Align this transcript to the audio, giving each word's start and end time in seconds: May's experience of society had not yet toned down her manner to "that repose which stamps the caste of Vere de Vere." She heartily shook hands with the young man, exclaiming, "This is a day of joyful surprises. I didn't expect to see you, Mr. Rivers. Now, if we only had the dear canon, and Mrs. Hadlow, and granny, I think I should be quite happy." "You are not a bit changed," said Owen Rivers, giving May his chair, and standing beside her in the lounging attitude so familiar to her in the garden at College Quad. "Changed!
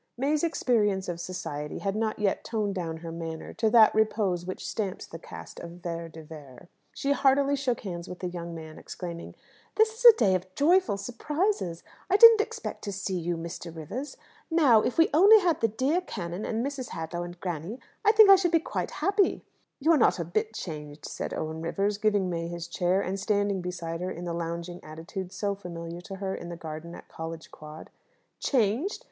May's 0.17 0.43
experience 0.43 1.07
of 1.07 1.21
society 1.21 1.77
had 1.77 1.95
not 1.95 2.17
yet 2.17 2.43
toned 2.43 2.73
down 2.73 2.97
her 3.05 3.11
manner 3.11 3.53
to 3.53 3.69
"that 3.69 3.93
repose 3.93 4.47
which 4.47 4.65
stamps 4.67 5.05
the 5.05 5.19
caste 5.19 5.59
of 5.59 5.69
Vere 5.83 6.09
de 6.09 6.23
Vere." 6.23 6.69
She 6.91 7.11
heartily 7.11 7.55
shook 7.55 7.81
hands 7.81 8.09
with 8.09 8.17
the 8.17 8.27
young 8.27 8.55
man, 8.55 8.79
exclaiming, 8.79 9.35
"This 9.75 9.93
is 9.99 10.03
a 10.11 10.17
day 10.17 10.33
of 10.33 10.55
joyful 10.55 10.97
surprises. 10.97 11.83
I 12.09 12.17
didn't 12.17 12.41
expect 12.41 12.83
to 12.85 12.91
see 12.91 13.15
you, 13.19 13.37
Mr. 13.37 13.75
Rivers. 13.75 14.17
Now, 14.49 14.81
if 14.81 14.97
we 14.97 15.11
only 15.13 15.37
had 15.37 15.61
the 15.61 15.67
dear 15.67 16.01
canon, 16.01 16.45
and 16.45 16.65
Mrs. 16.65 16.89
Hadlow, 16.93 17.21
and 17.21 17.39
granny, 17.39 17.79
I 18.03 18.11
think 18.11 18.31
I 18.31 18.37
should 18.37 18.49
be 18.51 18.59
quite 18.59 18.89
happy." 19.05 19.43
"You 19.79 19.91
are 19.91 19.99
not 19.99 20.17
a 20.17 20.25
bit 20.25 20.55
changed," 20.55 21.05
said 21.05 21.31
Owen 21.31 21.61
Rivers, 21.61 21.99
giving 21.99 22.27
May 22.27 22.47
his 22.47 22.67
chair, 22.67 23.01
and 23.01 23.19
standing 23.19 23.61
beside 23.61 24.01
her 24.01 24.09
in 24.09 24.25
the 24.25 24.33
lounging 24.33 24.83
attitude 24.83 25.31
so 25.31 25.53
familiar 25.53 26.01
to 26.01 26.15
her 26.15 26.33
in 26.33 26.49
the 26.49 26.55
garden 26.57 26.95
at 26.95 27.07
College 27.07 27.51
Quad. 27.51 27.91
"Changed! 28.39 28.99